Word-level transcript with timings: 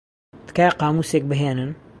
تکایە 0.47 0.71
قامووسێک 0.79 1.23
بھێنن. 1.31 1.71